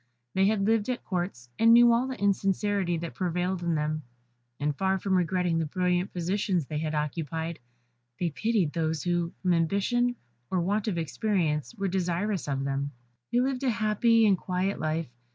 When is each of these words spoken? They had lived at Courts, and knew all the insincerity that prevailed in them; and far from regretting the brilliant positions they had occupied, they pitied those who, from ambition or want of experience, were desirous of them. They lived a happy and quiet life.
They 0.33 0.47
had 0.47 0.65
lived 0.65 0.89
at 0.89 1.03
Courts, 1.03 1.47
and 1.59 1.73
knew 1.73 1.93
all 1.93 2.07
the 2.07 2.19
insincerity 2.19 2.97
that 2.97 3.13
prevailed 3.13 3.61
in 3.61 3.75
them; 3.75 4.01
and 4.59 4.75
far 4.75 4.97
from 4.97 5.13
regretting 5.13 5.59
the 5.59 5.67
brilliant 5.67 6.11
positions 6.11 6.65
they 6.65 6.79
had 6.79 6.95
occupied, 6.95 7.59
they 8.19 8.31
pitied 8.31 8.73
those 8.73 9.03
who, 9.03 9.31
from 9.43 9.53
ambition 9.53 10.15
or 10.49 10.59
want 10.59 10.87
of 10.87 10.97
experience, 10.97 11.75
were 11.75 11.87
desirous 11.87 12.47
of 12.47 12.63
them. 12.63 12.89
They 13.31 13.41
lived 13.41 13.61
a 13.61 13.69
happy 13.69 14.25
and 14.25 14.39
quiet 14.39 14.79
life. 14.79 15.11